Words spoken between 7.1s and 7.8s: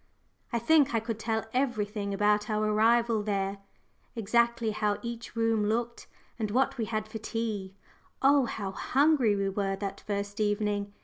tea